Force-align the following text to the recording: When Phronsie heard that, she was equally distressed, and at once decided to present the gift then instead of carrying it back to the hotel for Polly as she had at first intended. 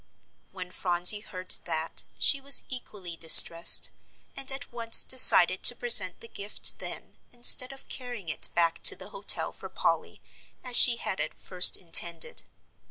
When 0.51 0.71
Phronsie 0.71 1.19
heard 1.19 1.53
that, 1.65 2.05
she 2.17 2.41
was 2.41 2.63
equally 2.69 3.15
distressed, 3.15 3.91
and 4.35 4.51
at 4.51 4.73
once 4.73 5.03
decided 5.03 5.61
to 5.61 5.75
present 5.75 6.21
the 6.21 6.27
gift 6.27 6.79
then 6.79 7.17
instead 7.31 7.71
of 7.71 7.87
carrying 7.87 8.27
it 8.27 8.49
back 8.55 8.81
to 8.81 8.95
the 8.95 9.09
hotel 9.09 9.51
for 9.51 9.69
Polly 9.69 10.19
as 10.63 10.75
she 10.75 10.95
had 10.97 11.19
at 11.19 11.37
first 11.37 11.77
intended. 11.77 12.41